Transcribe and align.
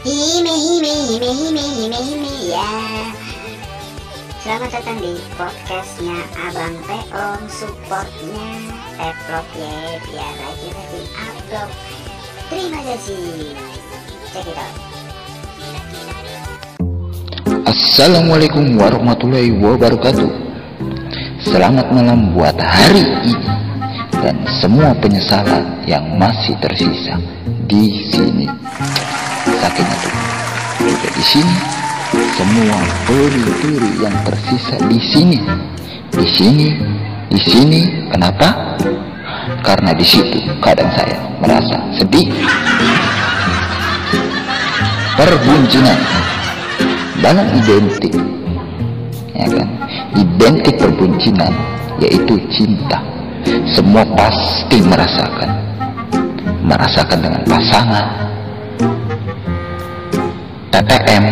Hime 0.00 0.48
hime 0.48 0.92
hime 1.12 1.28
hime 1.28 1.60
hime 1.60 1.98
hime 2.00 2.32
ya. 2.48 2.72
Selamat 4.40 4.72
datang 4.72 4.96
di 4.96 5.12
podcastnya 5.36 6.24
Abang 6.40 6.72
Peong 6.88 7.44
Supportnya 7.52 8.48
Teplok 8.96 9.44
ya 9.60 10.00
biar 10.00 10.32
rajin-rajin 10.40 11.04
upload 11.04 11.70
Terima 12.48 12.80
kasih. 12.80 13.52
Check 14.32 14.48
it 14.48 14.56
out. 14.56 14.74
Assalamualaikum 17.68 18.80
warahmatullahi 18.80 19.52
wabarakatuh. 19.52 20.32
Selamat 21.44 21.92
malam 21.92 22.32
buat 22.32 22.56
hari 22.56 23.04
ini 23.04 23.36
Dan 24.16 24.48
semua 24.64 24.96
penyesalan 24.96 25.84
yang 25.84 26.08
masih 26.16 26.56
tersisa 26.56 27.20
di 27.68 28.08
sini 28.08 28.48
sakitnya 29.60 29.96
tuh. 30.00 30.14
Di 31.12 31.24
sini 31.24 31.54
semua 32.34 32.80
peri-peri 33.04 33.92
yang 34.00 34.16
tersisa 34.24 34.76
di 34.88 34.98
sini. 34.98 35.38
Di 36.10 36.26
sini 36.26 36.68
di 37.28 37.38
sini. 37.38 37.80
Kenapa? 38.10 38.76
Karena 39.62 39.92
di 39.94 40.02
situ 40.02 40.40
kadang 40.64 40.88
saya 40.96 41.20
merasa 41.38 41.76
sedih. 41.94 42.32
Perbuncingan 45.20 46.00
dalam 47.20 47.44
identik 47.52 48.16
ya 49.36 49.46
kan? 49.52 49.68
Identik 50.16 50.74
perbuncingan 50.80 51.52
yaitu 52.00 52.40
cinta. 52.48 52.98
Semua 53.68 54.02
pasti 54.16 54.80
merasakan. 54.80 55.50
Merasakan 56.64 57.18
dengan 57.20 57.42
pasangan 57.44 58.06
TTM 60.70 61.24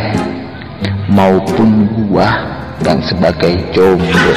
maupun 1.15 1.87
gua 1.95 2.27
dan 2.83 2.99
sebagai 3.07 3.55
jomblo. 3.71 4.35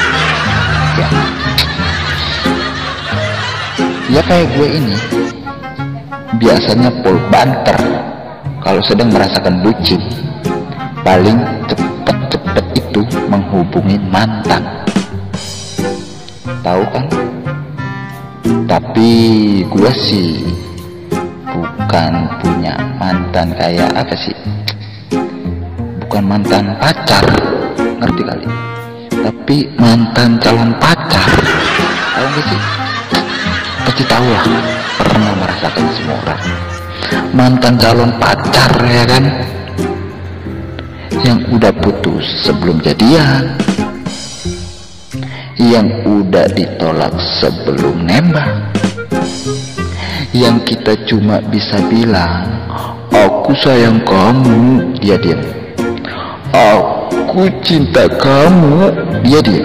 Ya. 0.94 1.08
Ya 4.12 4.22
kayak 4.22 4.48
gue 4.54 4.68
ini 4.78 4.96
biasanya 6.38 6.90
pol 7.02 7.18
banter. 7.34 7.78
Kalau 8.62 8.78
sedang 8.86 9.10
merasakan 9.10 9.58
bucin 9.66 9.98
paling 11.02 11.38
cepet-cepet 11.66 12.66
itu 12.78 13.02
menghubungi 13.26 13.98
mantan. 14.06 14.62
Tahu 16.62 16.82
kan? 16.94 17.04
Tapi 18.70 19.10
gue 19.66 19.92
sih 19.98 20.46
bukan 21.50 22.12
punya 22.38 22.78
mantan 23.02 23.50
kayak 23.58 23.90
apa 23.98 24.14
sih 24.14 24.61
bukan 26.12 26.28
mantan 26.28 26.76
pacar. 26.76 27.24
Ngerti 27.72 28.20
kali? 28.20 28.44
Tapi 29.24 29.56
mantan 29.80 30.36
calon 30.44 30.68
pacar. 30.76 31.24
Tahu 32.12 32.26
gak 32.36 32.44
sih? 32.52 32.60
Pasti 33.88 34.04
tahu 34.04 34.28
lah. 34.28 34.44
Pernah 35.00 35.32
merasakan 35.40 35.86
semua 35.96 36.16
orang. 36.20 36.42
Mantan 37.32 37.74
calon 37.80 38.12
pacar 38.20 38.72
ya 38.84 39.04
kan? 39.08 39.24
Yang 41.24 41.40
udah 41.56 41.72
putus 41.80 42.44
sebelum 42.44 42.76
jadian. 42.84 43.56
Yang 45.56 45.96
udah 46.04 46.44
ditolak 46.52 47.16
sebelum 47.40 48.04
nembak. 48.04 48.52
Yang 50.36 50.76
kita 50.76 50.92
cuma 51.08 51.40
bisa 51.48 51.80
bilang 51.88 52.68
aku 53.08 53.56
sayang 53.64 53.96
kamu. 54.04 54.92
Dia 55.00 55.16
diam 55.16 55.61
Aku 56.52 57.48
cinta 57.64 58.04
kamu 58.20 58.92
Dia. 59.24 59.40
Diam 59.40 59.60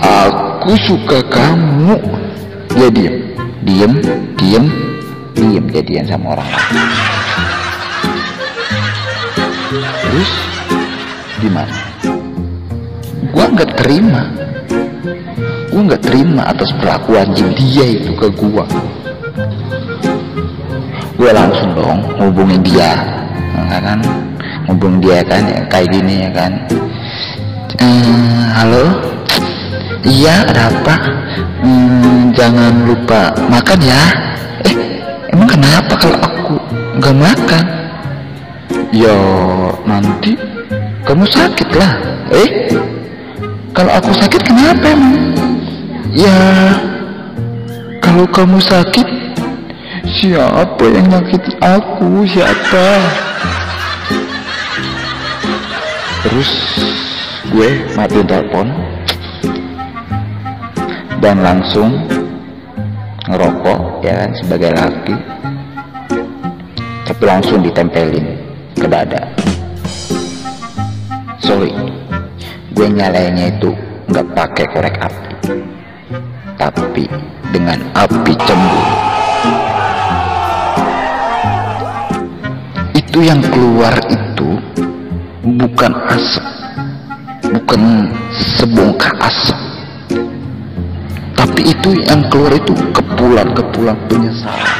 Aku 0.00 0.72
suka 0.88 1.20
kamu 1.28 2.00
Dia. 2.88 2.88
Diam 2.88 3.12
Diam, 3.64 3.94
diam, 4.40 4.66
diam 5.36 5.64
Jadian 5.68 6.04
sama 6.08 6.36
orang 6.36 6.48
lain. 6.48 6.76
Terus 10.00 10.32
Gimana? 11.44 11.76
Gua 13.28 13.46
nggak 13.52 13.70
terima. 13.84 14.22
Gua 15.68 15.80
nggak 15.92 16.02
terima 16.08 16.42
atas 16.48 16.72
perlakuan 16.80 17.36
dia 17.36 17.84
itu 17.84 18.16
ke 18.16 18.32
gua. 18.32 18.64
Gue 21.14 21.30
langsung 21.30 21.76
dong 21.76 22.00
hubungin 22.18 22.64
dia. 22.64 22.96
Enggak 23.54 23.80
kan 23.86 24.00
hubung 24.68 25.00
dia 25.00 25.20
kan 25.24 25.44
ya, 25.44 25.60
kayak 25.68 25.88
gini 25.92 26.24
ya 26.24 26.30
kan. 26.32 26.52
Ehm, 27.80 28.44
halo? 28.54 28.84
Iya 30.04 30.44
ada 30.48 30.68
apa? 30.72 30.94
Ehm, 31.64 32.32
jangan 32.36 32.72
lupa 32.84 33.32
makan 33.48 33.78
ya. 33.80 34.02
Eh 34.68 34.76
emang 35.32 35.48
kenapa 35.48 35.92
kalau 35.96 36.18
aku 36.20 36.54
nggak 37.00 37.16
makan? 37.16 37.64
Ya 38.94 39.16
nanti 39.84 40.38
kamu 41.04 41.24
sakit 41.28 41.68
lah. 41.76 41.92
Eh 42.32 42.50
kalau 43.74 43.90
aku 43.90 44.12
sakit 44.16 44.40
kenapa 44.44 44.92
emang? 44.92 45.16
Ya 46.14 46.38
kalau 47.98 48.24
kamu 48.30 48.62
sakit 48.62 49.08
siapa 50.14 50.84
yang 50.88 51.10
nyakit 51.10 51.42
aku? 51.58 52.22
Siapa 52.28 52.86
terus 56.24 56.48
gue 57.52 57.84
matiin 57.92 58.24
telepon 58.24 58.72
dan 61.20 61.44
langsung 61.44 62.00
ngerokok 63.28 64.00
ya 64.00 64.24
kan 64.24 64.30
sebagai 64.40 64.72
laki. 64.72 65.16
Tapi 67.04 67.22
langsung 67.28 67.60
ditempelin 67.60 68.40
ke 68.72 68.88
dada. 68.88 69.28
Sorry 71.44 71.76
gue 72.72 72.86
nyalainnya 72.88 73.52
itu 73.52 73.70
nggak 74.08 74.26
pakai 74.32 74.66
korek 74.72 74.96
api 75.04 75.32
tapi 76.56 77.04
dengan 77.52 77.78
api 77.92 78.32
cemburu. 78.48 78.96
Itu 82.96 83.20
yang 83.20 83.44
keluar 83.52 83.94
itu 84.08 84.33
bukan 85.64 85.92
asap 86.12 86.44
bukan 87.48 88.12
sebongkah 88.60 89.14
asap. 89.24 89.56
Tapi 91.32 91.72
itu 91.72 92.04
yang 92.04 92.20
keluar 92.28 92.52
itu 92.52 92.76
kepulan-kepulan 92.92 93.96
penyesalan. 94.04 94.76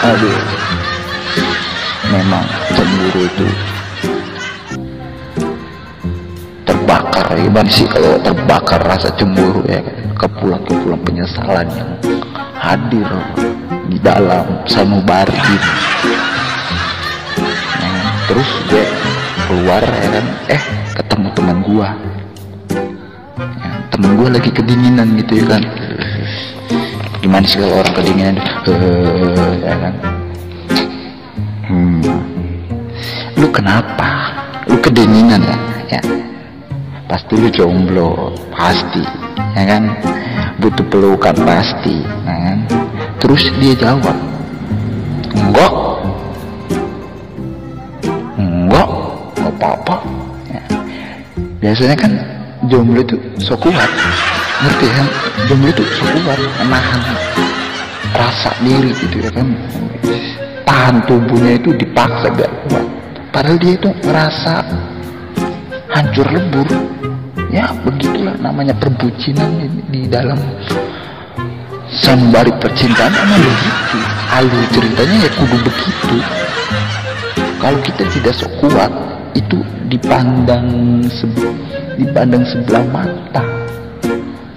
Aduh 0.00 0.40
memang 2.08 2.44
cemburu 2.72 3.20
itu. 3.28 3.46
Terbakar 6.64 7.26
gimana 7.36 7.68
sih 7.68 7.84
kalau 7.84 8.16
terbakar 8.24 8.80
rasa 8.80 9.12
cemburu 9.20 9.60
ya? 9.68 9.84
Kepulan-kepulan 10.16 11.00
penyesalan 11.04 11.68
yang 11.68 11.90
hadir 12.56 13.08
di 13.92 14.00
dalam 14.00 14.64
sanubari 14.64 15.36
gitu. 15.36 15.70
nah, 17.76 18.08
terus 18.24 18.50
gue 18.72 18.83
keluar 19.54 19.82
ya 19.86 20.08
kan? 20.10 20.26
Eh 20.50 20.62
ketemu 20.98 21.28
teman 21.30 21.58
gua. 21.62 21.88
Ya, 23.38 23.70
teman 23.94 24.10
gua 24.18 24.28
lagi 24.34 24.50
kedinginan 24.50 25.14
gitu 25.22 25.32
ya 25.38 25.46
kan? 25.46 25.62
Gimana 27.22 27.46
sih 27.46 27.62
kalau 27.62 27.78
orang 27.78 27.94
kedinginan? 27.94 28.36
Uh, 28.66 29.54
ya 29.62 29.74
kan? 29.78 29.94
Hmm. 31.70 32.02
lu 33.38 33.46
kenapa? 33.54 34.10
Lu 34.66 34.76
kedinginan 34.82 35.38
ya? 35.38 35.56
Ya. 35.86 36.02
Pasti 37.06 37.38
lu 37.38 37.46
jomblo 37.54 38.34
pasti 38.50 39.06
ya 39.54 39.62
kan? 39.70 39.82
Butuh 40.58 40.82
pelukan 40.90 41.36
pasti 41.46 42.02
ya 42.02 42.36
kan? 42.50 42.58
Terus 43.22 43.54
dia 43.62 43.74
jawab 43.78 44.18
enggak 45.30 45.83
apa-apa. 49.54 49.96
Ya. 50.50 50.62
biasanya 51.62 51.96
kan 51.96 52.12
jomblo 52.68 53.00
itu 53.00 53.16
so 53.40 53.54
kuat. 53.56 53.90
Ngerti 54.64 54.86
kan? 54.90 55.06
Jomblo 55.50 55.68
itu 55.70 55.84
so 55.96 56.04
kuat 56.22 56.40
menahan 56.60 57.00
rasa 58.14 58.50
diri 58.62 58.90
gitu 58.98 59.16
ya 59.22 59.30
kan? 59.32 59.48
Tahan 60.64 60.96
tubuhnya 61.06 61.58
itu 61.60 61.70
dipaksa 61.76 62.28
biar 62.32 62.52
kuat. 62.68 62.86
Padahal 63.34 63.58
dia 63.58 63.74
itu 63.74 63.88
ngerasa 64.04 64.54
hancur 65.90 66.26
lebur. 66.30 66.68
Ya 67.54 67.70
begitulah 67.86 68.34
namanya 68.42 68.74
perbucinan 68.74 69.46
di, 69.62 69.66
di 69.86 70.02
dalam 70.10 70.34
sembari 71.86 72.50
percintaan 72.58 73.14
emang 73.14 73.42
begitu. 73.46 73.98
Alur 74.34 74.64
ceritanya 74.74 75.16
ya 75.22 75.30
kudu 75.38 75.56
begitu. 75.62 76.16
Kalau 77.62 77.78
kita 77.80 78.02
tidak 78.10 78.34
sok 78.34 78.50
kuat 78.60 78.90
itu 79.34 79.58
dipandang 79.90 80.66
dipandang 81.98 82.42
sebelah 82.46 82.84
mata. 82.90 83.44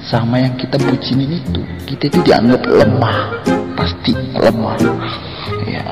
Sama 0.07 0.39
yang 0.39 0.55
kita 0.55 0.79
bucinin 0.79 1.35
itu 1.43 1.61
kita 1.83 2.07
itu 2.07 2.19
dianggap 2.23 2.63
lemah 2.63 3.43
pasti 3.75 4.15
lemah. 4.39 4.79
Ya 5.67 5.83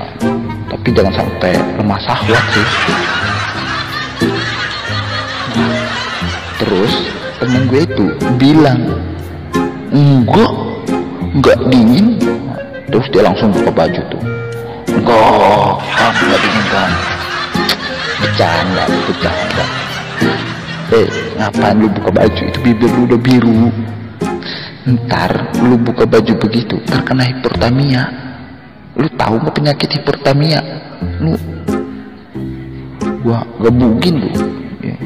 tapi 0.72 0.88
jangan 0.96 1.14
sampai 1.20 1.52
lemah 1.76 2.00
sahwat 2.00 2.44
sih. 2.56 2.68
Terus 6.56 6.94
temen 7.44 7.68
gue 7.68 7.82
itu 7.84 8.06
bilang 8.40 8.80
enggak 9.92 10.54
enggak 11.36 11.58
dingin. 11.68 12.16
Terus 12.88 13.06
dia 13.12 13.28
langsung 13.28 13.52
buka 13.52 13.74
baju 13.74 14.02
tuh. 14.08 14.24
Enggak 14.96 15.74
enggak 16.24 16.40
dingin 16.40 16.66
kan 16.72 17.15
bercanda 18.26 18.84
bercanda. 18.90 19.66
Eh 20.90 21.08
ngapain 21.38 21.78
lu 21.78 21.88
buka 21.94 22.10
baju? 22.10 22.42
Itu 22.50 22.60
bibir 22.66 22.90
lu 22.90 23.02
udah 23.06 23.20
biru. 23.22 23.70
Ntar 24.86 25.32
lu 25.62 25.78
buka 25.78 26.10
baju 26.10 26.34
begitu 26.42 26.82
terkena 26.90 27.30
hipertamia. 27.30 28.04
Lu 28.98 29.06
tahu 29.14 29.38
nggak 29.46 29.54
penyakit 29.54 29.90
hipertamia? 30.02 30.60
Lu 31.22 31.38
gua 33.22 33.46
gebugin 33.62 34.26
lu. 34.26 34.30
Ya. 34.82 34.98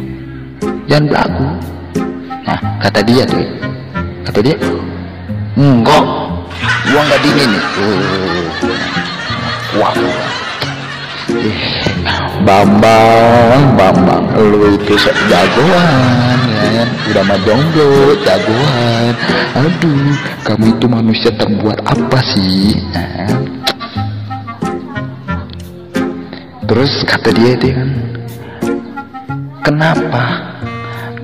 jangan 0.88 1.06
belagu. 1.12 1.48
Nah 2.48 2.60
kata 2.88 3.00
dia 3.04 3.24
tuh 3.28 3.44
kata 4.32 4.40
dia 4.40 4.56
enggak 5.60 6.06
gua 6.88 7.02
nggak 7.04 7.20
dingin 7.24 7.50
nih. 7.52 7.64
Uh, 7.84 8.48
kuat 9.70 9.96
eh, 11.30 11.56
Bambang, 12.40 13.76
Bambang, 13.76 14.26
lu 14.40 14.80
itu 14.80 14.96
jagoan, 15.28 16.40
ya 16.56 16.70
kan? 16.82 16.90
Udah 17.12 17.24
mah 17.28 17.40
jomblo, 17.44 18.16
jagoan. 18.24 19.14
Aduh, 19.60 20.16
kamu 20.48 20.66
itu 20.72 20.86
manusia 20.88 21.32
terbuat 21.36 21.84
apa 21.84 22.20
sih? 22.24 22.80
Ya. 22.96 23.28
Terus 26.64 26.92
kata 27.04 27.30
dia 27.36 27.60
itu 27.60 27.76
kan, 27.76 27.90
kenapa? 29.66 30.24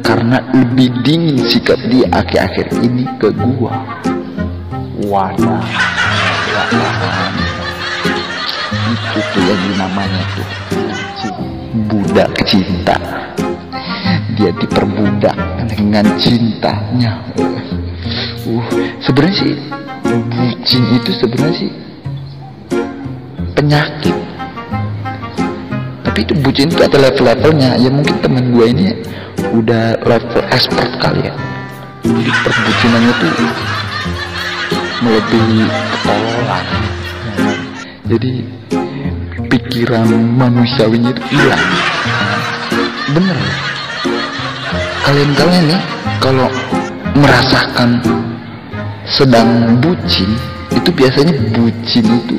Karena 0.04 0.44
lebih 0.52 0.92
dingin 1.02 1.42
sikap 1.48 1.80
dia 1.88 2.12
akhir-akhir 2.12 2.76
ini 2.84 3.08
ke 3.18 3.32
gua. 3.34 3.74
Wadah, 5.06 5.64
wadah 6.72 7.45
itu 9.16 9.40
yang 9.48 9.62
namanya 9.80 10.22
tuh 10.36 10.48
budak 11.88 12.32
cinta. 12.44 12.96
Dia 14.36 14.52
diperbudak 14.60 15.36
dengan 15.72 16.04
cintanya. 16.20 17.24
Uh 18.44 18.68
sebenarnya 19.00 19.36
sih 19.40 19.54
bucin 20.04 20.84
itu 20.92 21.12
sebenarnya 21.16 21.56
sih 21.56 21.72
penyakit. 23.56 24.16
Tapi 26.04 26.20
itu 26.20 26.34
bucin 26.44 26.68
itu 26.68 26.84
ada 26.84 26.98
level-levelnya. 27.00 27.80
Ya 27.80 27.90
mungkin 27.90 28.20
temen 28.20 28.52
gue 28.52 28.66
ini 28.68 28.88
udah 29.56 29.96
level 30.04 30.44
expert 30.52 30.92
kali 31.00 31.32
ya. 31.32 31.34
Jadi 32.04 32.32
perbucinannya 32.44 33.14
tuh 33.18 33.34
melebihi 35.04 35.64
ketololan 35.92 36.66
jadi 38.06 38.46
pikiran 39.50 40.08
manusiawinya 40.36 41.12
itu 41.14 41.24
hilang. 41.34 41.66
Bener. 43.14 43.38
Kalian-kalian 45.06 45.64
nih 45.70 45.82
kalau 46.18 46.50
merasakan 47.14 48.02
sedang 49.06 49.78
bucin 49.80 50.34
itu 50.74 50.90
biasanya 50.90 51.38
bucin 51.54 52.06
itu 52.10 52.38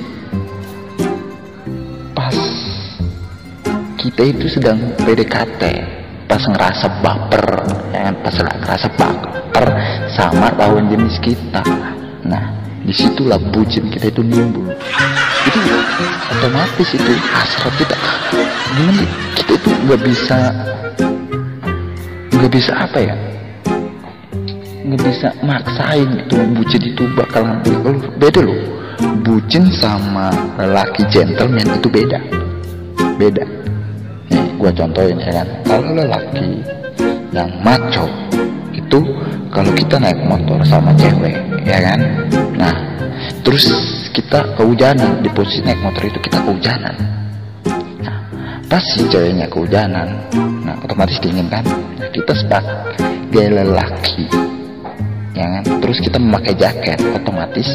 pas 2.11 2.35
kita 3.97 4.23
itu 4.35 4.51
sedang 4.51 4.77
PDKT 4.99 5.63
pas 6.27 6.43
ngerasa 6.43 6.87
baper 7.07 7.47
ya 7.95 8.11
kan? 8.11 8.15
Pas 8.21 8.35
ngerasa 8.35 8.89
baper 8.99 9.67
sama 10.11 10.51
lawan 10.59 10.91
jenis 10.91 11.17
kita. 11.23 11.63
Nah 12.27 12.56
di 12.87 12.95
situlah 12.95 13.39
bucin 13.51 13.91
kita 13.91 14.15
itu 14.15 14.23
nimbul. 14.23 14.71
Itu 15.51 15.59
otomatis 16.31 16.89
itu 16.95 17.13
hasrat 17.35 17.75
kita. 17.83 17.97
Gimana 18.79 19.05
kita 19.35 19.53
itu 19.59 19.71
nggak 19.91 20.01
bisa 20.07 20.39
nggak 22.31 22.53
bisa 22.55 22.73
apa 22.79 22.99
ya? 23.03 23.15
Nggak 24.87 25.03
bisa 25.03 25.29
maksain 25.43 26.09
itu 26.15 26.37
bucin 26.55 26.83
itu 26.87 27.03
bakalan 27.19 27.59
beda 28.23 28.41
loh. 28.47 28.61
Bucin 29.27 29.67
sama 29.75 30.31
lelaki 30.55 31.03
gentleman 31.11 31.67
itu 31.67 31.91
beda. 31.91 32.23
Beda. 33.19 33.43
Nih 34.31 34.47
gua 34.63 34.71
contohin 34.71 35.19
ya 35.19 35.43
kan. 35.43 35.49
Kalau 35.67 35.91
lelaki 35.91 36.63
yang 37.35 37.51
maco 37.67 38.07
itu 38.71 39.03
kalau 39.51 39.73
kita 39.73 39.97
naik 40.01 40.21
motor 40.27 40.61
sama 40.67 40.93
cewek 40.99 41.37
ya 41.67 41.79
kan? 41.83 42.01
Nah 42.57 42.75
terus 43.43 43.67
kita 44.11 44.57
kehujanan 44.59 45.23
di 45.23 45.31
posisi 45.31 45.63
naik 45.63 45.81
motor 45.83 46.03
itu 46.07 46.19
kita 46.23 46.39
kehujanan. 46.43 46.95
Nah 48.03 48.17
pas 48.67 48.83
si 48.83 49.07
ceweknya 49.07 49.47
kehujanan 49.47 50.09
nah 50.67 50.75
otomatis 50.83 51.19
dingin 51.23 51.47
kan 51.47 51.63
nah, 51.67 52.09
kita 52.11 52.33
sebagai 52.35 53.47
lelaki 53.63 54.27
ya 55.37 55.47
kan? 55.47 55.65
Terus 55.83 55.99
kita 56.03 56.19
memakai 56.19 56.55
jaket 56.59 56.99
otomatis 57.15 57.69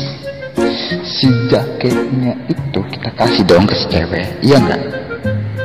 si 1.06 1.30
jaketnya 1.48 2.36
itu 2.52 2.80
kita 2.92 3.10
kasih 3.16 3.44
dong 3.48 3.64
ke 3.66 3.76
si 3.78 3.86
cewek 3.88 4.28
iya 4.44 4.60
enggak 4.60 4.82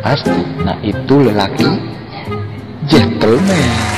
pasti. 0.01 0.39
Nah 0.63 0.79
itu 0.87 1.15
lelaki 1.19 1.71
gentleman 2.87 3.96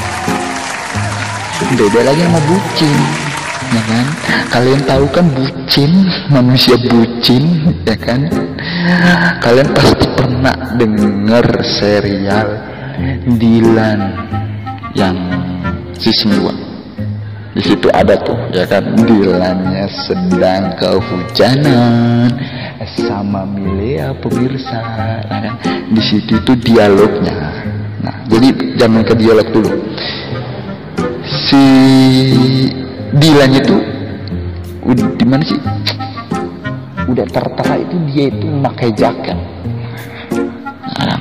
beda 1.59 2.01
lagi 2.07 2.23
sama 2.23 2.41
bucin 2.47 2.99
ya 3.75 3.83
kan? 3.83 4.07
Kalian 4.49 4.81
tahu 4.87 5.05
kan 5.11 5.27
bucin 5.35 5.91
manusia 6.31 6.79
bucin 6.87 7.75
ya 7.83 7.97
kan? 7.99 8.31
Kalian 9.43 9.69
pasti 9.75 10.07
pernah 10.15 10.55
dengar 10.79 11.47
serial 11.67 12.49
Dilan 13.39 14.01
yang 14.95 15.19
season 15.95 16.35
2 16.35 16.69
di 17.59 17.63
situ 17.67 17.91
ada 17.91 18.15
tuh 18.23 18.39
ya 18.55 18.63
kan? 18.71 18.95
Dilannya 18.95 19.91
sedang 20.07 20.79
kehujanan 20.79 22.31
sama 22.87 23.43
Milea 23.43 24.15
pemirsa 24.23 24.79
ya 24.79 25.23
kan? 25.27 25.55
Di 25.91 26.03
situ 26.07 26.39
itu 26.39 26.53
dialognya. 26.55 27.67
Nah 27.99 28.15
jadi 28.31 28.79
jangan 28.79 29.03
ke 29.03 29.15
dialog 29.19 29.51
dulu 29.51 29.88
si 31.49 31.65
Dilan 33.09 33.57
itu 33.57 33.77
udah 34.85 35.09
di 35.17 35.25
mana 35.25 35.41
sih? 35.49 35.57
Udah 37.09 37.25
tertera 37.25 37.81
itu 37.81 37.97
dia 38.13 38.29
itu 38.29 38.45
memakai 38.45 38.93
jaket. 38.93 39.33
Nah, 41.01 41.21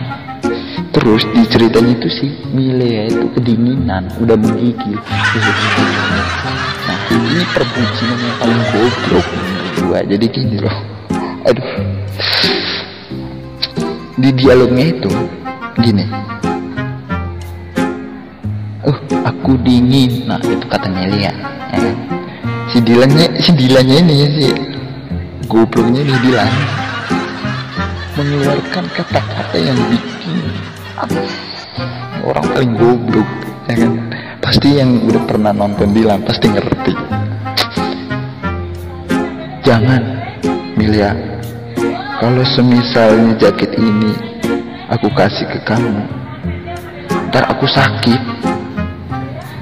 terus 0.91 1.23
di 1.31 1.47
ceritanya 1.47 1.95
itu 1.95 2.11
si 2.11 2.27
Milea 2.51 3.07
itu 3.07 3.23
kedinginan 3.39 4.11
udah 4.19 4.35
menggigil. 4.35 4.99
Nah 4.99 6.99
ini 7.07 7.47
perbucinan 7.55 8.19
yang 8.19 8.35
paling 8.35 8.63
goblok 8.75 9.27
gua. 9.79 9.99
Jadi 10.03 10.25
gini 10.27 10.59
loh. 10.59 10.75
Aduh. 11.47 11.67
Di 14.19 14.29
dialognya 14.35 14.91
itu 14.91 15.11
gini 15.79 16.26
aku 19.27 19.59
dingin 19.59 20.23
nah 20.23 20.39
itu 20.39 20.65
kata 20.71 20.87
Melia 20.87 21.31
ya 21.71 21.77
kan? 21.77 21.95
si 22.71 22.77
Dilannya 22.79 23.25
si 23.43 23.51
Dilannya 23.51 23.97
ini 24.07 24.15
si 24.31 24.47
gobloknya 25.51 26.01
ini 26.07 26.15
Dilan 26.23 26.51
mengeluarkan 28.17 28.85
kata-kata 28.95 29.57
yang 29.59 29.77
bikin 29.91 30.35
orang 32.25 32.45
paling 32.51 32.73
goblok 32.75 33.29
ya 33.67 33.75
kan? 33.77 33.93
Pasti 34.41 34.79
yang 34.79 35.03
udah 35.03 35.23
pernah 35.27 35.51
nonton 35.51 35.91
Dilan 35.91 36.23
pasti 36.23 36.47
ngerti. 36.47 36.93
Jangan 39.67 40.01
Milia. 40.79 41.11
Kalau 42.17 42.41
semisalnya 42.41 43.37
jaket 43.37 43.75
ini 43.77 44.15
aku 44.89 45.11
kasih 45.13 45.45
ke 45.51 45.59
kamu 45.67 46.01
ntar 47.27 47.43
aku 47.53 47.67
sakit 47.67 48.46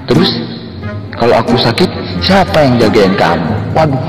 terus 0.06 0.30
kalau 1.16 1.40
aku 1.40 1.56
sakit 1.56 1.88
siapa 2.20 2.60
yang 2.60 2.76
jagain 2.76 3.16
kamu? 3.16 3.54
Waduh. 3.72 4.04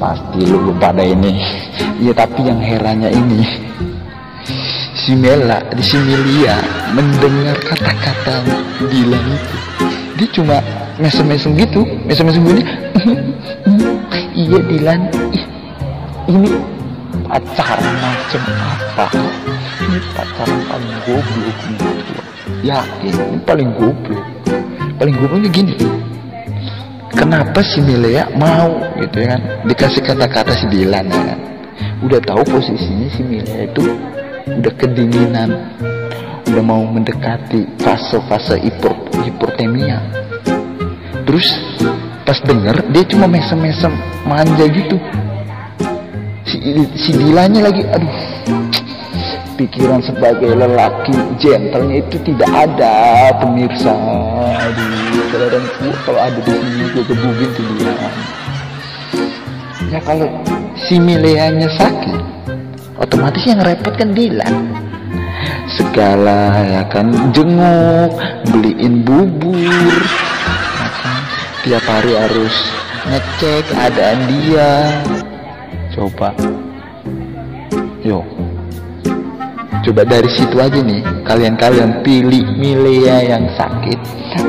Pasti 0.00 0.40
lu 0.48 0.72
pada 0.80 1.04
ini. 1.04 1.36
Ya 2.00 2.16
tapi 2.16 2.48
yang 2.48 2.56
herannya 2.56 3.12
ini. 3.12 3.44
Si 4.96 5.12
Mela 5.12 5.60
di 5.76 5.84
Melia 6.00 6.56
mendengar 6.96 7.56
kata-kata 7.60 8.40
Dilan 8.88 9.24
itu. 9.36 9.56
Dia 10.16 10.28
cuma 10.32 10.56
mesem-mesem 10.96 11.52
gitu 11.60 11.84
mesem-mesem 12.08 12.42
gini. 12.44 12.62
Iya 14.30 14.58
Dilan. 14.64 15.00
Ini 16.24 16.50
pacaran 17.28 17.94
macam 18.00 18.42
apa? 18.56 19.06
Ini 19.84 19.98
pacaran 20.16 20.58
paling 20.64 20.94
goblok 21.04 21.58
gua 21.76 22.19
yakin 22.62 23.14
ini 23.14 23.38
paling 23.42 23.70
goblok. 23.76 24.24
Paling 25.00 25.16
gobloknya 25.16 25.50
gini. 25.50 25.74
Kenapa 27.10 27.60
si 27.60 27.82
Milea 27.82 28.30
mau 28.38 28.80
gitu 28.96 29.20
ya 29.20 29.36
kan? 29.36 29.42
Dikasih 29.66 30.02
kata-kata 30.04 30.52
si 30.54 30.66
Dilan 30.70 31.06
ya 31.10 31.22
kan? 31.34 31.38
Udah 32.00 32.20
tahu 32.22 32.42
posisinya 32.46 33.08
si 33.12 33.20
Milea 33.26 33.68
itu 33.68 33.82
udah 34.46 34.72
kedinginan. 34.78 35.50
Udah 36.50 36.64
mau 36.64 36.82
mendekati 36.82 37.66
fase-fase 37.78 38.58
hiper, 38.58 38.94
hipertemia. 39.22 39.98
Terus 41.26 41.46
pas 42.26 42.38
denger 42.42 42.90
dia 42.90 43.04
cuma 43.10 43.26
mesem-mesem 43.26 43.92
manja 44.26 44.64
gitu. 44.70 44.96
Si, 46.46 46.56
si 46.98 47.10
Dilannya 47.14 47.62
lagi 47.62 47.82
aduh 47.86 48.29
pikiran 49.60 50.00
sebagai 50.00 50.56
lelaki 50.56 51.12
gentlenya 51.36 52.00
itu 52.00 52.16
tidak 52.24 52.48
ada 52.48 53.28
pemirsa. 53.44 53.92
Aduh 53.92 55.28
kadang 55.28 55.66
kalau 56.08 56.20
ada 56.20 56.40
di 56.40 56.48
sini 56.48 56.84
gue 56.96 57.04
gebugin 57.04 57.50
tuh 57.52 57.64
dia. 57.76 57.92
Ya 59.92 60.00
kalau 60.00 60.28
si 60.80 60.96
Mileanya 60.96 61.68
sakit 61.76 62.20
otomatis 62.96 63.44
yang 63.44 63.60
repot 63.60 63.92
kan 64.00 64.16
Dilan 64.16 64.72
segala 65.76 66.56
ya 66.64 66.82
kan 66.88 67.12
jenguk 67.36 68.16
beliin 68.48 69.04
bubur 69.04 70.00
ya 70.80 70.88
kan? 71.04 71.20
tiap 71.68 71.84
hari 71.84 72.16
harus 72.16 72.56
ngecek 73.12 73.68
keadaan 73.68 74.18
dia. 74.24 74.72
Coba. 75.92 76.32
Yuk 78.00 78.49
Coba 79.80 80.04
dari 80.04 80.28
situ 80.28 80.60
aja 80.60 80.76
nih, 80.76 81.00
kalian-kalian 81.24 82.04
pilih 82.04 82.44
Milea 82.60 83.32
yang 83.32 83.48
sakit 83.56 83.96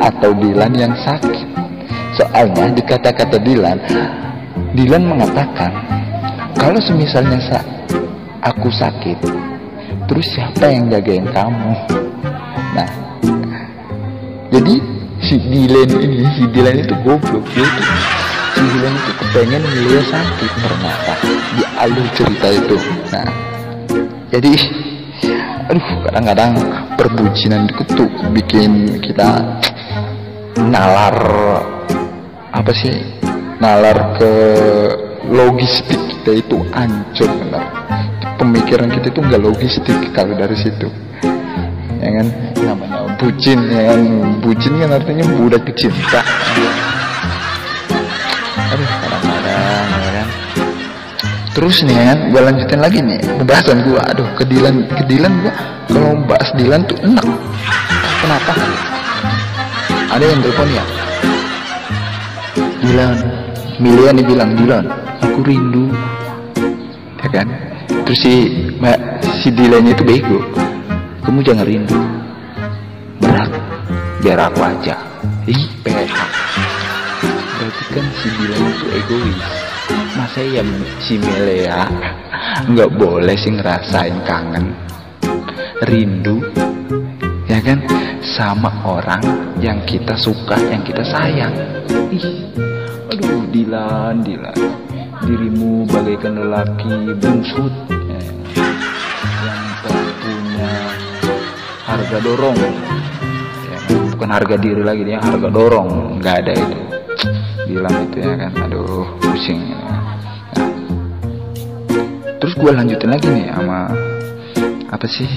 atau 0.04 0.36
Dilan 0.36 0.76
yang 0.76 0.92
sakit. 1.08 1.48
Soalnya 2.20 2.68
di 2.76 2.84
kata-kata 2.84 3.40
Dilan, 3.40 3.80
Dilan 4.76 5.08
mengatakan, 5.08 5.72
kalau 6.60 6.76
semisalnya 6.84 7.40
sa 7.48 7.64
aku 8.44 8.68
sakit, 8.76 9.24
terus 10.12 10.28
siapa 10.36 10.68
yang 10.68 10.92
jagain 10.92 11.24
kamu? 11.32 11.72
Nah, 12.76 12.90
jadi 14.52 14.76
si 15.24 15.40
Dilan 15.40 15.90
ini, 15.96 16.28
si 16.36 16.44
Dilan 16.52 16.76
itu 16.76 16.96
goblok, 17.08 17.48
dia 17.56 17.64
itu 17.64 17.84
si 18.52 18.64
Dilan 18.68 18.94
itu 19.00 19.12
kepengen 19.16 19.64
Milea 19.64 20.04
sakit 20.12 20.52
ternyata 20.60 21.14
di 21.56 21.64
alur 21.80 22.08
cerita 22.20 22.48
itu. 22.52 22.76
Nah, 23.16 23.28
jadi 24.28 24.54
aduh 25.72 25.88
kadang-kadang 26.04 26.52
perbucinan 27.00 27.64
itu 27.72 28.04
bikin 28.36 29.00
kita 29.00 29.40
nalar 30.68 31.16
apa 32.52 32.72
sih 32.76 32.92
nalar 33.64 34.20
ke 34.20 34.32
logistik 35.32 35.96
kita 35.96 36.44
itu 36.44 36.60
hancur 36.76 37.32
benar. 37.40 37.64
Pemikiran 38.36 38.92
kita 38.92 39.16
itu 39.16 39.22
nggak 39.24 39.42
logistik 39.48 39.96
kalau 40.12 40.36
dari 40.36 40.60
situ. 40.60 40.92
Ya 42.04 42.10
kan? 42.20 42.28
Namanya 42.60 43.16
bucin 43.16 43.60
ya 43.72 43.96
kan? 43.96 44.02
Bucin 44.44 44.76
kan 44.76 44.92
artinya 45.00 45.24
budak 45.40 45.72
cinta 45.80 46.20
aduh 48.72 48.88
kan 48.88 49.21
terus 51.52 51.84
nih 51.84 51.96
kan 51.96 52.20
gue 52.32 52.42
lanjutin 52.42 52.80
lagi 52.80 53.00
nih 53.04 53.20
pembahasan 53.38 53.84
gue 53.84 54.00
aduh 54.00 54.28
kedilan 54.40 54.88
kedilan 54.96 55.34
gue 55.44 55.54
kalau 55.92 56.16
bahas 56.24 56.50
Dilan 56.56 56.82
tuh 56.88 56.96
enak. 57.04 57.28
Kenapa? 58.24 58.54
Ada 60.12 60.24
yang 60.24 60.40
telepon 60.40 60.70
ya? 60.72 60.86
Dilan. 62.80 63.18
Milian 63.82 64.18
bilang 64.24 64.52
Dilan 64.56 64.86
aku 65.20 65.40
rindu. 65.44 65.92
Ya 67.22 67.28
kan? 67.28 67.48
Terus 68.08 68.20
si 68.24 68.34
mbak 68.80 69.00
si 69.44 69.52
Dilan 69.52 69.84
itu 69.92 70.04
bego. 70.08 70.40
Kamu 71.28 71.44
jangan 71.44 71.68
rindu. 71.68 72.00
Berat. 73.20 73.52
Biar 74.24 74.40
aku 74.48 74.60
aja. 74.64 74.96
Ih 75.50 75.64
PH 75.84 76.18
berarti 77.62 77.84
kan 77.94 78.06
si 78.18 78.28
Dilan 78.34 78.62
itu 78.74 78.86
egois 78.90 79.61
masa 80.16 80.42
ya 80.44 80.64
si 81.00 81.16
Melea? 81.20 81.88
Nggak 82.68 82.92
boleh 82.96 83.36
sih 83.40 83.54
ngerasain 83.54 84.18
kangen. 84.28 84.76
Rindu. 85.88 86.44
Ya 87.48 87.60
kan? 87.64 87.84
Sama 88.22 88.70
orang 88.86 89.22
yang 89.60 89.82
kita 89.84 90.16
suka 90.16 90.56
yang 90.70 90.86
kita 90.86 91.02
sayang. 91.04 91.54
Ih 92.14 92.54
aduh 93.12 93.44
Dilan 93.50 94.24
Dilan. 94.24 94.58
Dirimu 95.22 95.86
bagaikan 95.86 96.34
lelaki 96.34 97.14
bungsut 97.22 97.74
ya, 98.10 98.22
yang 99.46 99.64
tak 99.86 100.02
punya 100.18 100.74
harga 101.86 102.18
dorong. 102.26 102.58
Ya 102.58 103.78
kan? 103.86 104.02
bukan 104.18 104.30
harga 104.34 104.56
diri 104.58 104.82
lagi 104.82 105.04
dia 105.06 105.22
harga 105.22 105.50
dorong. 105.50 106.22
Nggak 106.22 106.36
ada 106.46 106.54
itu. 106.58 106.80
Bilang 107.70 107.96
itu 108.10 108.18
ya 108.22 108.34
kan? 108.38 108.52
Aduh 108.66 109.06
pusing 109.22 109.81
terus 112.42 112.58
gue 112.58 112.72
lanjutin 112.74 113.06
lagi 113.14 113.30
nih 113.30 113.54
sama 113.54 113.94
apa 114.90 115.06
sih? 115.06 115.30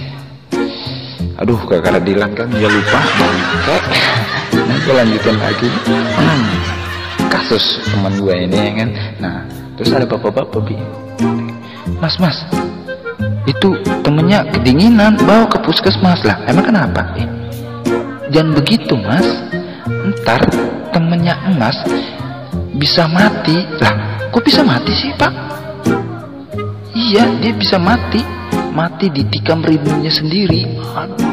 Aduh 1.36 1.60
gara-gara 1.68 2.00
Dilan 2.00 2.32
kan 2.32 2.48
dia 2.48 2.64
lupa. 2.64 3.00
Nah 4.56 4.76
gue 4.80 4.94
lanjutin 4.96 5.36
lagi. 5.36 5.68
Hmm, 6.16 6.44
kasus 7.28 7.84
teman 7.92 8.16
gue 8.16 8.34
ini 8.48 8.56
ya 8.56 8.72
kan? 8.80 8.88
Nah 9.20 9.36
terus 9.76 9.92
ada 9.92 10.08
bapak-bapak 10.08 10.64
bi 10.64 10.80
mas 12.00 12.16
mas 12.16 12.40
itu 13.44 13.76
temennya 14.00 14.48
kedinginan 14.48 15.20
bawa 15.28 15.44
ke 15.44 15.60
puskesmas. 15.60 16.24
Lah 16.24 16.40
emang 16.48 16.72
kenapa? 16.72 17.04
Eh, 17.20 17.28
jangan 18.32 18.56
begitu 18.56 18.96
mas. 18.96 19.28
Ntar 19.84 20.40
temennya 20.88 21.36
emas 21.52 21.76
bisa 22.80 23.04
mati. 23.12 23.60
Lah 23.76 23.92
kok 24.32 24.40
bisa 24.40 24.64
mati 24.64 24.96
sih 24.96 25.12
pak 25.20 25.54
iya 27.04 27.24
dia 27.40 27.52
bisa 27.52 27.76
mati. 27.76 28.24
Mati 28.74 29.06
ditikam 29.06 29.62
rindunya 29.62 30.10
sendiri. 30.10 30.66
Aduh 30.98 31.30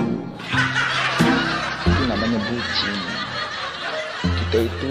itu 1.90 2.04
namanya 2.06 2.38
bucin. 2.46 2.96
Kita 4.22 4.58
itu 4.62 4.90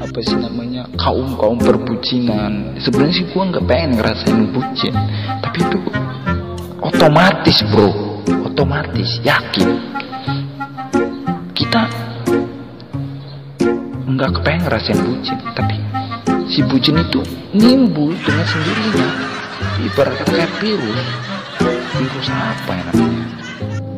apa 0.00 0.18
sih 0.24 0.36
namanya 0.40 0.88
kaum 0.96 1.36
kaum 1.36 1.60
perbucinan. 1.60 2.80
Sebenarnya 2.80 3.14
sih 3.20 3.26
gua 3.28 3.52
nggak 3.52 3.64
pengen 3.68 3.90
ngerasain 4.00 4.40
bucin. 4.56 4.94
Tapi 5.44 5.58
itu 5.60 5.78
otomatis 6.80 7.60
bro. 7.68 7.92
Otomatis 8.48 9.20
yakin. 9.20 9.68
Kita 11.52 11.82
nggak 14.08 14.30
kepengen 14.40 14.62
ngerasain 14.64 15.00
bucin. 15.04 15.36
Tapi 15.52 15.76
si 16.48 16.64
bucin 16.64 17.04
itu 17.04 17.20
nimbul 17.52 18.16
dengan 18.24 18.48
sendirinya 18.48 19.33
ibarat 19.82 20.14
kata 20.22 20.30
kayak 20.30 20.52
virus. 20.62 21.02
Virus 21.98 22.28
apa 22.30 22.70
ya 22.74 22.82
namanya? 22.90 23.24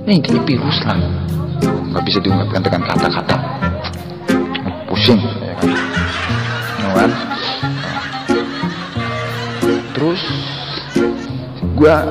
Ini 0.07 0.13
intinya 0.23 0.43
virus 0.47 0.79
lah. 0.87 0.97
Nggak 1.93 2.05
bisa 2.07 2.19
diungkapkan 2.25 2.63
dengan 2.65 2.83
kata-kata. 2.95 3.37
Pusing. 4.89 5.21
Ya 5.21 5.55
kan? 5.61 5.71
Kan? 6.97 7.11
terus 9.97 10.21
gua 11.73 12.05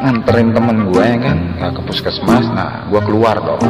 nganterin 0.00 0.56
temen 0.56 0.88
gue 0.88 1.04
ya 1.04 1.18
kan? 1.20 1.38
Ke 1.76 1.80
puskesmas. 1.84 2.44
Nah 2.52 2.88
gua 2.88 3.00
keluar 3.04 3.36
dong. 3.40 3.62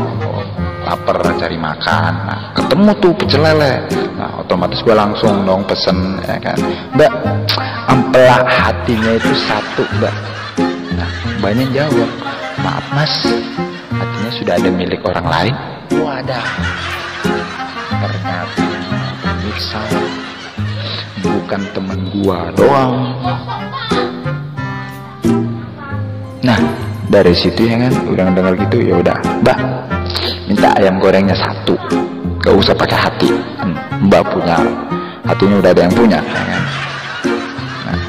Lapar 0.86 1.20
cari 1.36 1.58
makan. 1.58 2.12
Nah 2.26 2.40
ketemu 2.54 2.90
tuh 3.02 3.12
pecel 3.18 3.42
lele 3.42 4.07
otomatis 4.36 4.84
gue 4.84 4.92
langsung 4.92 5.46
dong 5.48 5.64
pesen 5.64 6.20
ya 6.26 6.36
kan. 6.36 6.58
Mbak 6.92 7.12
ampela 7.88 8.44
hatinya 8.44 9.12
itu 9.16 9.32
satu 9.48 9.82
mbak. 9.98 10.14
Nah 10.94 11.10
banyak 11.40 11.68
jawab 11.72 12.10
maaf 12.60 12.86
mas 12.92 13.14
hatinya 13.92 14.30
sudah 14.36 14.54
ada 14.60 14.70
milik 14.70 15.00
orang 15.06 15.26
lain. 15.26 15.54
Wadah. 15.96 16.46
Ternyata 17.98 18.66
pemirsa 19.24 19.82
bukan 21.24 21.62
temen 21.74 22.00
gua 22.20 22.38
doang. 22.54 22.94
Nah 26.44 26.60
dari 27.08 27.34
situ 27.34 27.66
ya 27.66 27.76
kan 27.80 27.92
udah 28.06 28.24
dengar 28.36 28.54
gitu 28.68 28.76
ya 28.84 28.94
udah. 29.00 29.18
Mbak 29.42 29.58
minta 30.48 30.68
ayam 30.80 30.96
gorengnya 31.00 31.36
satu 31.36 31.76
gak 32.48 32.56
usah 32.64 32.72
pakai 32.72 32.96
hati. 32.96 33.30
Mbak 34.08 34.24
punya. 34.32 34.56
Hatinya 35.28 35.60
udah 35.60 35.70
ada 35.76 35.82
yang 35.84 35.92
punya. 35.92 36.20
Ya 36.24 36.44
kan 36.48 36.62
nah, 37.84 38.00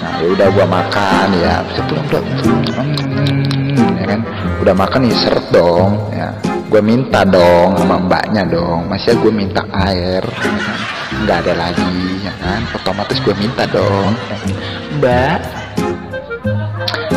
nah 0.00 0.12
ya 0.24 0.26
udah 0.32 0.48
gua 0.56 0.66
makan 0.72 1.26
ya. 1.36 1.54
Sebelum 1.76 2.02
udah 2.08 2.20
hmm, 2.24 3.92
ya 4.00 4.04
kan? 4.08 4.20
Udah 4.64 4.72
makan 4.72 5.00
nih 5.04 5.14
seret 5.20 5.44
dong 5.52 6.00
ya. 6.16 6.32
Gue 6.68 6.80
minta 6.80 7.28
dong 7.28 7.76
sama 7.76 8.00
mbaknya 8.00 8.48
dong. 8.48 8.88
Masih 8.88 9.20
gue 9.20 9.32
minta 9.32 9.60
air 9.72 10.24
ya 10.24 10.60
kan? 10.64 10.78
nggak 11.18 11.38
ada 11.44 11.54
lagi 11.68 12.24
ya 12.24 12.32
kan? 12.40 12.60
Otomatis 12.72 13.20
gue 13.20 13.36
minta 13.36 13.68
dong. 13.68 14.16
Ya 14.48 14.56
mbak 14.96 15.38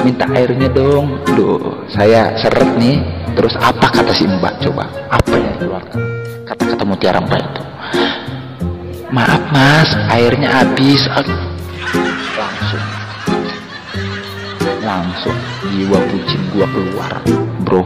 minta 0.03 0.27
airnya 0.35 0.67
dong. 0.67 1.15
Duh, 1.31 1.87
saya 1.87 2.35
seret 2.35 2.75
nih. 2.75 2.99
Terus 3.31 3.55
apa 3.55 3.87
kata 3.87 4.11
si 4.11 4.27
mbak? 4.27 4.59
Coba 4.59 4.91
apa 5.07 5.35
yang 5.39 5.55
keluarkan 5.55 6.20
kata-kata 6.51 6.83
mutiara 6.83 7.19
mbak 7.23 7.39
itu. 7.39 7.63
Maaf 9.11 9.43
mas 9.55 9.89
airnya 10.11 10.51
habis. 10.51 10.99
Langsung. 12.35 12.85
Langsung. 14.83 15.37
Jiwa 15.71 15.99
bucin 16.11 16.41
gua 16.51 16.67
keluar 16.67 17.13
bro. 17.63 17.83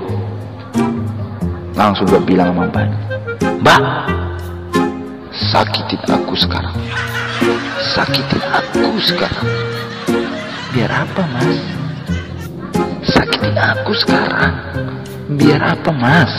Langsung 1.77 2.09
gua 2.09 2.21
bilang 2.25 2.57
sama 2.57 2.65
mbak. 2.73 2.89
Mbak 3.61 3.81
sakitin 5.53 6.01
aku 6.09 6.33
sekarang. 6.33 6.73
Sakitin 7.93 8.41
aku 8.49 8.97
sekarang. 8.97 9.47
Biar 10.73 10.91
apa 11.05 11.21
mas? 11.37 11.57
Sakitin 13.05 13.53
aku 13.53 13.93
sekarang. 13.93 14.53
Biar 15.37 15.61
apa 15.61 15.89
mas 15.93 16.33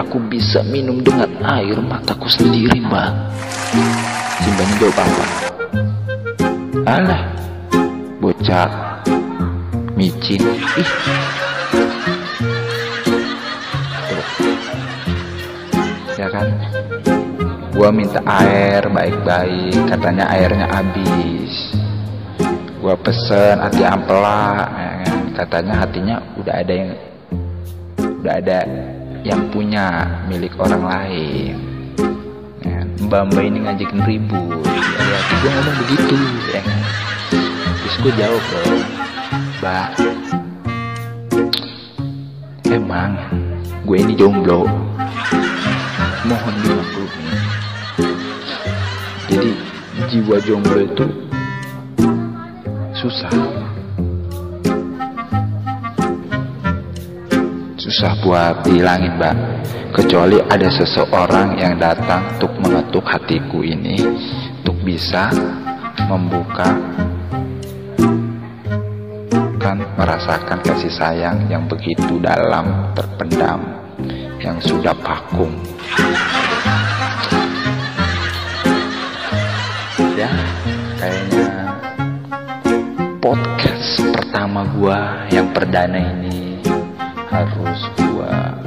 aku 0.00 0.16
bisa 0.32 0.64
minum 0.64 1.04
dengan 1.04 1.28
air 1.60 1.76
mataku 1.76 2.24
sendiri 2.32 2.80
mbak. 2.80 3.12
Simbahnya 4.40 4.74
jawab 4.80 4.98
apa? 5.04 5.24
Alah 6.88 7.22
bocah 8.16 8.70
micin. 9.92 10.40
Ih. 10.80 10.90
Ya 16.16 16.28
kan? 16.32 16.48
Gua 17.76 17.88
minta 17.92 18.20
air 18.24 18.88
baik-baik 18.88 19.76
katanya 19.88 20.24
airnya 20.32 20.66
habis. 20.68 21.76
Gua 22.80 22.96
pesen 22.96 23.60
hati 23.60 23.84
ampela 23.84 24.64
ya 24.72 24.92
kan? 25.04 25.20
katanya 25.36 25.74
hatinya 25.84 26.16
udah 26.40 26.54
ada 26.64 26.72
yang 26.72 26.90
udah 28.20 28.34
ada 28.36 28.58
yang 29.20 29.52
punya 29.52 30.08
milik 30.28 30.56
orang 30.56 30.82
lain. 30.84 31.54
Ya, 32.64 32.80
ini 33.44 33.58
ngajakin 33.64 34.00
ribut. 34.04 34.64
Ya, 34.64 34.80
ya 34.80 35.18
gue 35.40 35.50
ngomong 35.50 35.76
begitu 35.84 36.16
ya. 36.52 36.62
Terus 37.80 37.96
gue 38.00 38.12
jawab 38.16 38.44
mbak 39.60 39.88
emang 42.72 43.12
gue 43.84 43.96
ini 44.00 44.14
jomblo? 44.16 44.64
Mohon 46.24 46.54
dimaklumi. 46.64 47.24
Jadi 49.30 49.52
jiwa 50.08 50.36
jomblo 50.42 50.80
itu 50.84 51.06
susah 52.96 53.32
susah 57.90 58.14
buat 58.22 58.54
dihilangin 58.62 59.18
mbak. 59.18 59.34
Kecuali 59.90 60.38
ada 60.46 60.70
seseorang 60.70 61.58
yang 61.58 61.74
datang 61.74 62.38
untuk 62.38 62.54
mengetuk 62.62 63.02
hatiku 63.02 63.66
ini 63.66 63.98
untuk 64.62 64.78
bisa 64.86 65.26
membuka 66.06 66.70
kan 69.58 69.82
merasakan 69.98 70.62
kasih 70.62 70.94
sayang 70.94 71.50
yang 71.50 71.66
begitu 71.66 72.22
dalam 72.22 72.94
terpendam 72.94 73.58
yang 74.38 74.62
sudah 74.62 74.94
vakum. 75.02 75.50
Ya 80.14 80.30
kayaknya 80.94 81.74
podcast 83.18 83.98
pertama 84.14 84.62
gua 84.78 85.26
yang 85.34 85.50
perdana 85.50 85.98
ini 85.98 86.29
harus 87.30 87.80
gua 88.10 88.58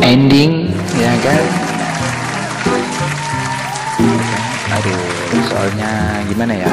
ending 0.00 0.72
ya 0.96 1.12
kan? 1.20 1.44
Aduh 4.72 5.00
soalnya 5.52 5.92
gimana 6.28 6.54
ya? 6.56 6.72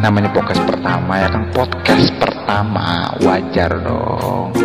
Namanya 0.00 0.32
podcast 0.32 0.64
pertama 0.64 1.20
ya 1.20 1.28
kan? 1.28 1.44
Podcast 1.52 2.08
pertama 2.16 3.12
wajar 3.20 3.70
dong. 3.84 4.56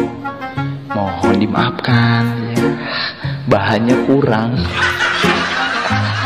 Mohon 0.96 1.36
dimaafkan 1.36 2.24
ya. 2.56 2.68
Bahannya 3.52 3.96
kurang. 4.08 4.56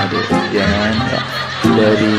Aduh 0.06 0.26
jangan 0.54 0.94
ya. 1.10 1.22
dari 1.70 2.18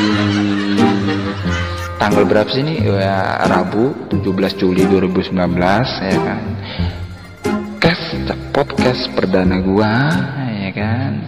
tanggal 2.00 2.24
berapa 2.24 2.48
sih 2.48 2.64
ini? 2.64 2.80
Ya 2.80 3.44
Rabu 3.44 4.08
17 4.08 4.56
Juli 4.56 4.88
2019 4.88 5.36
ya 6.00 6.18
kan? 6.24 6.42
Podcast 7.44 8.04
podcast 8.56 9.02
perdana 9.12 9.60
gua 9.60 10.08
ya 10.48 10.72
kan? 10.72 11.20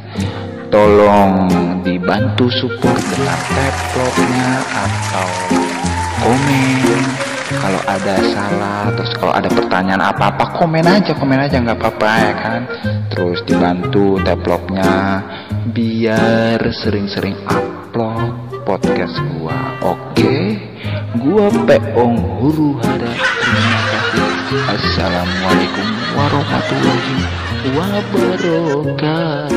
Tolong 0.73 1.53
dibantu 1.85 2.49
support 2.49 2.97
dengan 3.13 3.37
teploknya 3.53 4.49
atau 4.73 5.29
komen. 6.25 7.05
Kalau 7.53 7.83
ada 7.85 8.17
salah 8.33 8.89
terus 8.97 9.13
kalau 9.21 9.37
ada 9.37 9.53
pertanyaan 9.53 10.01
apa-apa 10.09 10.57
komen 10.57 10.89
aja 10.89 11.13
komen 11.13 11.37
aja 11.37 11.61
nggak 11.61 11.77
apa-apa 11.77 12.11
ya 12.17 12.33
kan? 12.41 12.61
Terus 13.13 13.45
dibantu 13.45 14.17
teploknya 14.25 15.21
biar 15.69 16.65
sering-sering 16.73 17.37
upload 17.45 18.65
podcast 18.65 19.21
gua. 19.37 19.77
Oke 19.85 20.42
gua 21.21 21.53
peong 21.69 22.17
huru 22.41 22.81
hara. 22.81 23.13
Terima 23.13 23.81
kasih 23.93 24.61
assalamualaikum 24.73 25.87
warahmatullahi 26.17 27.17
wabarakatuh 27.77 29.53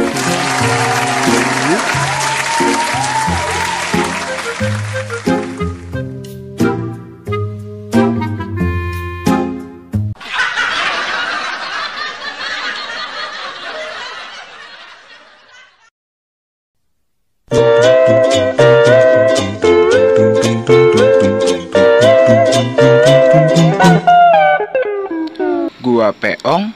Gua 25.86 26.10
peong 26.10 26.74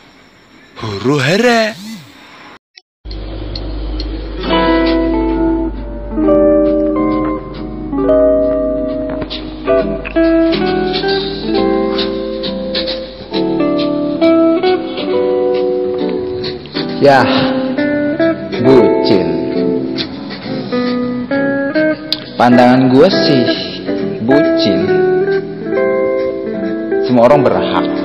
huru 0.77 1.17
hara. 1.17 1.73
Ya, 17.01 17.25
bucin. 18.61 19.27
Pandangan 22.37 22.93
gue 22.93 23.09
sih, 23.09 23.45
bucin. 24.21 24.79
Semua 27.09 27.25
orang 27.25 27.41
berhak 27.41 27.98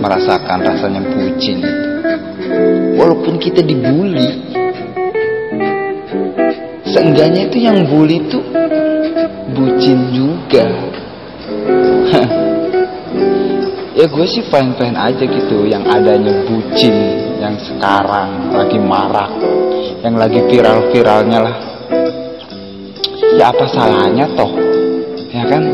merasakan 0.00 0.58
rasanya 0.62 1.02
bucin. 1.02 1.60
Walaupun 2.96 3.36
kita 3.40 3.60
dibully, 3.64 4.56
seenggaknya 6.86 7.48
itu 7.50 7.58
yang 7.60 7.84
bully 7.88 8.22
itu 8.22 8.38
bucin 9.52 9.98
juga. 10.12 10.66
ya 13.96 14.04
gue 14.04 14.26
sih 14.28 14.44
fine 14.44 14.76
fine 14.76 14.92
aja 14.92 15.24
gitu 15.24 15.64
yang 15.64 15.80
adanya 15.88 16.44
bucin 16.44 16.92
yang 17.40 17.56
sekarang 17.56 18.52
lagi 18.52 18.76
marak 18.76 19.32
yang 20.04 20.20
lagi 20.20 20.44
viral-viralnya 20.52 21.38
lah 21.40 21.56
ya 23.40 23.48
apa 23.48 23.64
salahnya 23.64 24.28
toh 24.36 24.52
ya 25.32 25.48
kan 25.48 25.64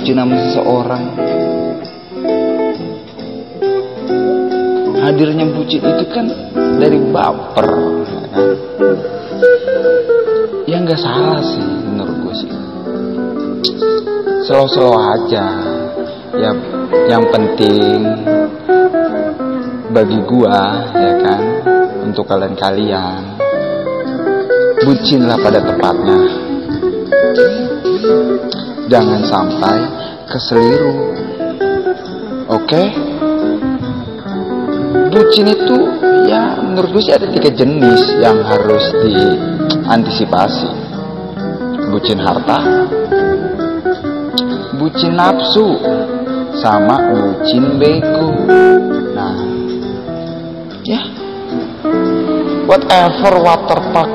bucin 0.00 0.16
sama 0.16 0.32
seseorang. 0.48 1.04
Hadirnya 4.96 5.44
bucin 5.52 5.84
itu 5.84 6.04
kan 6.08 6.24
dari 6.80 6.96
baper. 7.12 7.68
Ya 10.64 10.80
nggak 10.80 10.96
salah 10.96 11.44
sih 11.44 11.60
menurut 11.60 12.16
gue 12.16 12.34
sih. 12.40 12.52
Slow-slow 14.48 14.96
aja. 14.96 15.46
Ya 16.32 16.50
yang 17.12 17.28
penting 17.28 18.00
bagi 19.92 20.16
gua 20.24 20.88
ya 20.96 21.12
kan 21.20 21.42
untuk 22.08 22.24
kalian-kalian. 22.24 23.36
Bucinlah 24.80 25.36
pada 25.44 25.60
tempatnya 25.60 26.39
jangan 28.90 29.22
sampai 29.22 29.78
keseliru 30.26 31.14
oke? 32.50 32.66
Okay? 32.66 32.86
bucin 35.10 35.46
itu 35.46 35.78
ya 36.26 36.58
menurut 36.58 36.98
gue 36.98 37.02
sih 37.06 37.14
ada 37.14 37.26
tiga 37.30 37.50
jenis 37.54 38.18
yang 38.18 38.42
harus 38.42 38.82
diantisipasi. 38.98 40.70
Bucin 41.90 42.22
harta 42.22 42.86
bucin 44.78 45.18
nafsu 45.18 45.74
sama 46.58 47.14
bucin 47.14 47.78
bego 47.78 48.30
nah 49.14 49.38
ya. 50.82 51.02
Whatever 52.66 53.32
waterpark 53.42 54.10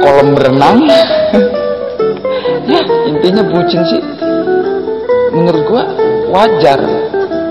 kolam 0.00 0.32
berenang 0.32 0.84
ya 0.84 1.04
intinya 3.26 3.42
bucin 3.42 3.82
sih 3.90 4.02
menurut 5.34 5.62
gua 5.66 5.82
wajar. 6.30 6.78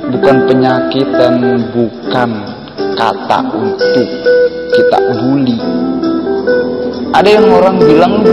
Bukan 0.05 0.47
penyakit 0.47 1.03
dan 1.11 1.43
bukan 1.75 2.29
kata 2.95 3.39
untuk 3.51 4.07
kita 4.71 4.97
bully 5.19 5.59
ada 7.11 7.27
yang 7.27 7.51
orang 7.51 7.75
bilang 7.75 8.23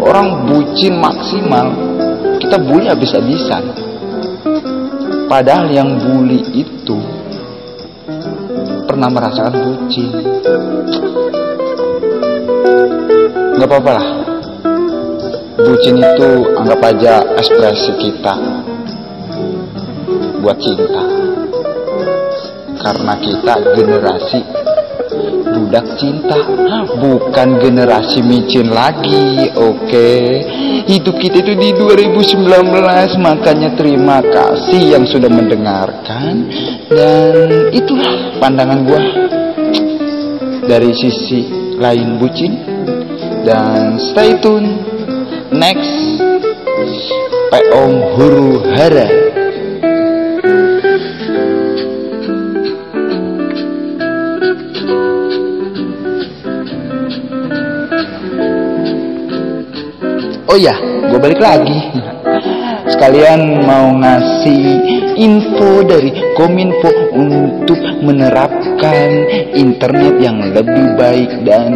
orang 0.00 0.48
bucin 0.48 0.96
maksimal 0.96 1.76
kita 2.40 2.56
bully 2.56 2.88
habis-habisan. 2.88 3.76
Padahal 5.28 5.68
yang 5.68 6.00
bully 6.00 6.40
itu 6.56 6.96
pernah 8.88 9.12
merasakan 9.12 9.52
bucin. 9.60 10.08
Nggak 13.60 13.68
apa-apa 13.68 13.92
lah 13.92 14.15
bucin 15.56 15.96
itu 15.96 16.30
anggap 16.56 16.80
aja 16.84 17.14
ekspresi 17.40 17.92
kita 17.96 18.34
buat 20.44 20.58
cinta. 20.60 21.04
Karena 22.76 23.14
kita 23.18 23.54
generasi 23.74 24.40
budak 25.56 25.86
cinta. 25.98 26.38
Bukan 26.96 27.48
generasi 27.58 28.20
micin 28.22 28.70
lagi 28.70 29.50
oke? 29.56 29.88
Okay? 29.88 30.24
hidup 30.86 31.18
kita 31.18 31.42
itu 31.42 31.52
di 31.58 31.74
2019 31.74 32.46
makanya 33.18 33.74
terima 33.74 34.22
kasih 34.22 34.94
yang 34.94 35.02
sudah 35.02 35.26
mendengarkan. 35.26 36.46
Dan 36.86 37.34
itulah 37.74 38.38
pandangan 38.38 38.86
gua 38.86 39.02
dari 40.68 40.94
sisi 40.94 41.48
lain 41.74 42.22
bucin. 42.22 42.52
Dan 43.46 43.98
stay 43.98 44.38
tune 44.42 44.95
next 45.52 46.18
Peong 47.50 47.96
Huru 48.18 48.66
Hara 48.74 49.08
Oh 60.46 60.56
ya, 60.56 60.72
gue 61.12 61.20
balik 61.20 61.36
lagi. 61.36 61.76
Sekalian 62.88 63.66
mau 63.68 63.92
ngasih 63.92 64.64
info 65.20 65.84
dari 65.84 66.08
Kominfo 66.32 67.12
untuk 67.12 67.76
menerapkan 68.00 69.10
internet 69.52 70.16
yang 70.16 70.40
lebih 70.56 70.96
baik 70.96 71.28
dan 71.44 71.72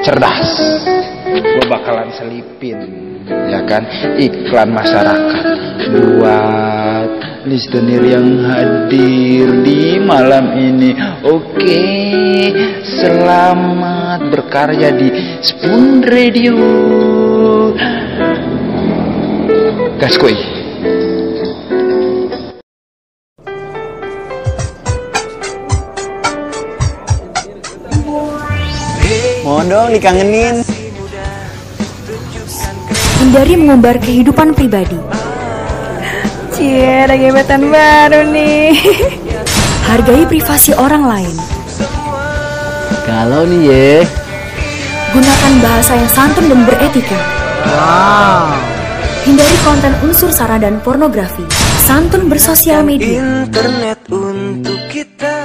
cerdas. 0.00 0.81
Bakalan 1.72 2.12
selipin, 2.12 2.76
ya 3.48 3.64
kan, 3.64 3.80
iklan 4.20 4.76
masyarakat 4.76 5.44
buat 5.88 7.10
listener 7.48 8.12
yang 8.12 8.44
hadir 8.44 9.48
di 9.64 9.96
malam 9.96 10.52
ini. 10.52 10.92
Oke, 11.24 11.88
selamat 12.84 14.20
berkarya 14.28 14.92
di 14.92 15.08
Spoon 15.40 16.04
Radio. 16.04 16.60
Gaskoi. 19.96 20.36
Mohon 29.42 29.66
dong 29.72 29.88
dikangenin. 29.96 30.61
Hindari 33.22 33.54
mengumbar 33.54 34.02
kehidupan 34.02 34.50
pribadi. 34.50 34.98
Cie, 36.50 37.06
ada 37.06 37.14
gebetan 37.14 37.70
baru 37.70 38.26
nih. 38.26 38.74
Hargai 39.94 40.26
privasi 40.26 40.74
orang 40.74 41.06
lain. 41.06 41.36
Kalau 43.06 43.46
nih 43.46 43.62
ye. 43.62 43.90
Gunakan 45.14 45.52
bahasa 45.62 45.94
yang 45.94 46.10
santun 46.10 46.50
dan 46.50 46.66
beretika. 46.66 47.18
Wow. 47.62 48.58
Hindari 49.22 49.56
konten 49.62 49.94
unsur 50.02 50.34
sara 50.34 50.58
dan 50.58 50.82
pornografi. 50.82 51.46
Santun 51.78 52.26
bersosial 52.26 52.82
media. 52.82 53.22
Internet 53.46 54.02
untuk 54.10 54.82
kita 54.90 55.41